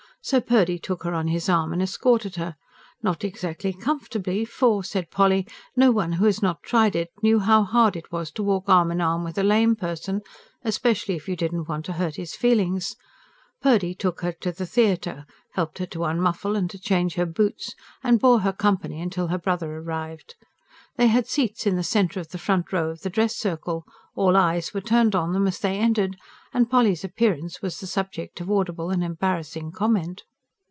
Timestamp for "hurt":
11.93-12.17